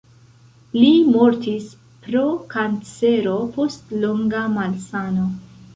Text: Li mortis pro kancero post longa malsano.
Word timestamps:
Li 0.77 0.89
mortis 1.09 1.67
pro 2.07 2.25
kancero 2.55 3.39
post 3.59 3.97
longa 4.07 4.45
malsano. 4.59 5.33